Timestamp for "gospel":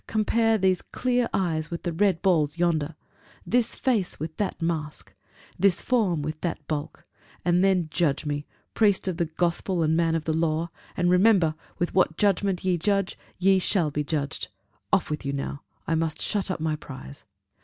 9.25-9.83